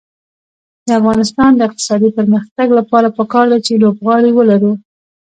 د 0.87 0.89
افغانستان 0.99 1.51
د 1.55 1.61
اقتصادي 1.67 2.09
پرمختګ 2.17 2.67
لپاره 2.79 3.07
پکار 3.17 3.45
ده 3.51 3.59
چې 3.65 3.81
لوبغالي 3.83 4.31
ولرو. 4.35 4.71